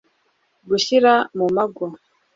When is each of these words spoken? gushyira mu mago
gushyira 0.69 1.11
mu 1.37 1.45
mago 1.55 1.85